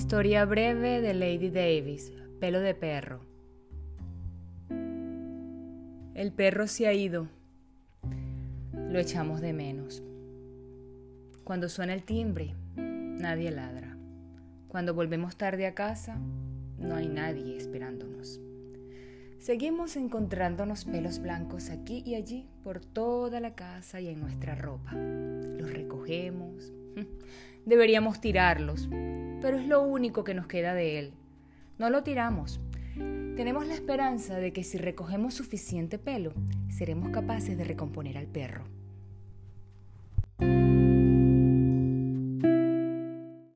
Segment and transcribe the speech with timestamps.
[0.00, 2.10] Historia breve de Lady Davis,
[2.40, 3.20] pelo de perro.
[6.14, 7.28] El perro se ha ido.
[8.72, 10.02] Lo echamos de menos.
[11.44, 13.94] Cuando suena el timbre, nadie ladra.
[14.68, 16.18] Cuando volvemos tarde a casa,
[16.78, 18.40] no hay nadie esperándonos.
[19.38, 24.92] Seguimos encontrándonos pelos blancos aquí y allí por toda la casa y en nuestra ropa.
[24.94, 26.72] Los recogemos.
[27.66, 28.88] Deberíamos tirarlos,
[29.40, 31.12] pero es lo único que nos queda de él.
[31.78, 32.60] No lo tiramos.
[33.36, 36.34] Tenemos la esperanza de que si recogemos suficiente pelo,
[36.68, 38.64] seremos capaces de recomponer al perro.